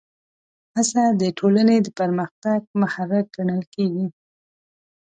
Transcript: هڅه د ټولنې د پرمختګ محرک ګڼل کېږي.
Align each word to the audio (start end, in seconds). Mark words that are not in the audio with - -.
هڅه 0.75 1.03
د 1.21 1.23
ټولنې 1.37 1.77
د 1.81 1.87
پرمختګ 1.99 2.59
محرک 2.81 3.25
ګڼل 3.35 3.61
کېږي. 3.73 4.07